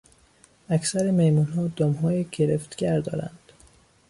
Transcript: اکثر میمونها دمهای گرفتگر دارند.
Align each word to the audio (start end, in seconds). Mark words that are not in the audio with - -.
اکثر 0.69 1.11
میمونها 1.11 1.67
دمهای 1.67 2.25
گرفتگر 2.31 2.99
دارند. 2.99 3.39